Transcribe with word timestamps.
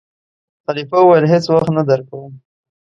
خلیفه 0.65 0.97
وویل: 1.01 1.25
هېڅ 1.33 1.45
وخت 1.53 1.69
نه 1.77 1.83
درکووم. 1.89 2.33